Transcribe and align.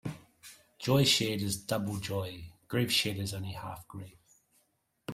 Joy 0.79 1.03
shared 1.03 1.43
is 1.43 1.57
double 1.61 1.97
joy; 1.97 2.45
grief 2.67 2.91
shared 2.91 3.19
is 3.19 3.35
only 3.35 3.51
half 3.51 3.87
grief. 3.87 4.17